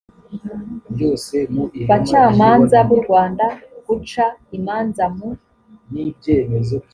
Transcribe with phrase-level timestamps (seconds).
[1.89, 3.45] bacamanza b u rwanda
[3.85, 4.25] guca
[4.57, 5.29] imanza mu